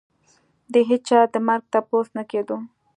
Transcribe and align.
د 0.73 0.73
هېچا 0.89 1.19
د 1.33 1.35
مرګ 1.47 1.63
تپوس 1.73 2.07
نه 2.17 2.23
کېدو. 2.31 2.57